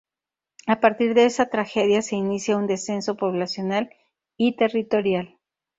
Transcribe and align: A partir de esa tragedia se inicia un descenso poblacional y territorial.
A 0.65 0.79
partir 0.79 1.13
de 1.13 1.25
esa 1.25 1.49
tragedia 1.51 2.01
se 2.01 2.15
inicia 2.15 2.57
un 2.57 2.65
descenso 2.65 3.17
poblacional 3.17 3.91
y 4.35 4.55
territorial. 4.55 5.37